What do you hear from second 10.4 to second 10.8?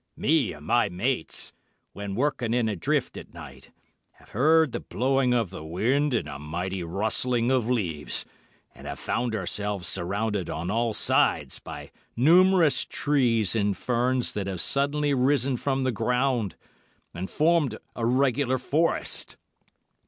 on